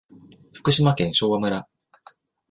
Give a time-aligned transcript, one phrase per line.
[0.53, 1.69] 福島県昭和村